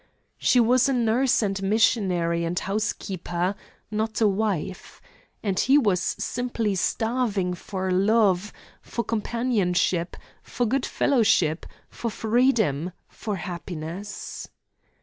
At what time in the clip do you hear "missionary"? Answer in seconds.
1.61-2.43